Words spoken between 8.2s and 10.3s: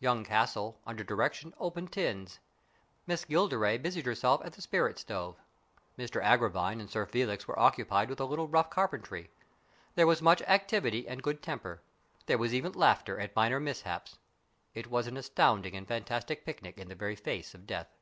little rough carpentry. There was